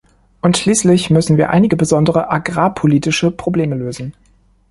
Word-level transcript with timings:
Und 0.41 0.57
schließlich 0.57 1.11
müssen 1.11 1.37
wir 1.37 1.51
einige 1.51 1.75
besondere 1.77 2.31
agrarpolitische 2.31 3.29
Probleme 3.29 3.75
lösen. 3.75 4.15